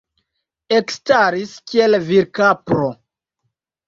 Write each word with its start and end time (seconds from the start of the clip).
Ekstaris, 0.77 1.51
kiel 1.71 1.97
virkapro. 2.07 2.89